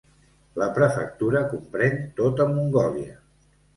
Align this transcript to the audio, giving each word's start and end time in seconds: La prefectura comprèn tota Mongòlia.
La 0.61 0.69
prefectura 0.77 1.43
comprèn 1.51 2.01
tota 2.21 2.49
Mongòlia. 2.55 3.15